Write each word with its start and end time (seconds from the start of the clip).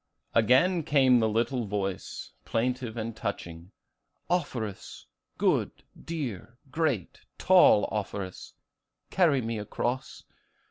Again 0.33 0.81
came 0.81 1.19
the 1.19 1.29
little 1.29 1.67
voice, 1.67 2.31
plaintive 2.43 2.97
and 2.97 3.15
touching, 3.15 3.69
'Offerus, 4.31 5.05
good, 5.37 5.69
dear, 6.03 6.57
great, 6.71 7.19
tall 7.37 7.87
Offerus, 7.91 8.53
carry 9.11 9.41
me 9.43 9.59
across. 9.59 10.23